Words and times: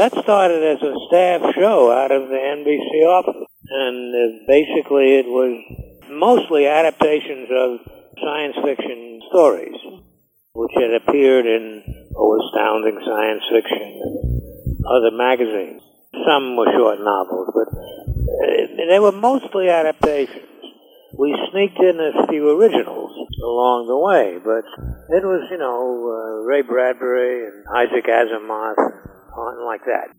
That 0.00 0.16
started 0.16 0.64
as 0.64 0.80
a 0.80 0.96
staff 1.12 1.52
show 1.52 1.92
out 1.92 2.08
of 2.08 2.32
the 2.32 2.40
NBC 2.40 3.04
office. 3.04 3.44
And 3.68 4.08
uh, 4.08 4.48
basically 4.48 5.20
it 5.20 5.28
was 5.28 5.60
mostly 6.08 6.64
adaptations 6.64 7.52
of 7.52 7.84
science 8.16 8.56
fiction 8.64 9.20
stories, 9.28 9.76
which 10.56 10.72
had 10.80 10.96
appeared 10.96 11.44
in 11.44 11.84
oh, 12.16 12.32
Astounding 12.32 12.96
Science 13.04 13.44
Fiction 13.52 14.00
and 14.00 14.80
other 14.88 15.12
magazines. 15.12 15.84
Some 16.24 16.56
were 16.56 16.72
short 16.72 16.96
novels, 17.04 17.52
but 17.52 17.68
uh, 17.68 18.88
they 18.88 18.98
were 18.98 19.12
mostly 19.12 19.68
adaptations. 19.68 20.48
We 21.12 21.36
sneaked 21.52 21.76
in 21.76 22.00
a 22.00 22.26
few 22.28 22.48
originals 22.56 23.12
along 23.44 23.84
the 23.84 24.00
way, 24.00 24.40
but 24.40 24.64
it 25.12 25.28
was, 25.28 25.44
you 25.50 25.58
know, 25.58 26.08
uh, 26.08 26.48
Ray 26.48 26.62
Bradbury 26.62 27.52
and 27.52 27.68
Isaac 27.68 28.08
Asimov 28.08 29.10
like 29.70 29.84
that. 29.86 30.10